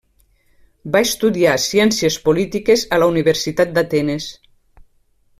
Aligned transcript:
Va 0.95 1.01
estudiar 1.07 1.51
ciències 1.65 2.17
polítiques 2.29 2.85
a 2.97 2.99
la 3.03 3.09
Universitat 3.13 3.75
d'Atenes. 3.77 4.31